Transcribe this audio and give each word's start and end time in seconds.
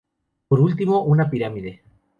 Por 0.47 0.59
último, 0.61 1.03
una 1.03 1.29
pirámide. 1.29 1.83